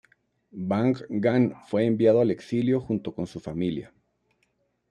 [0.69, 3.93] Bang-gan fue enviado al exilio junto con su familia.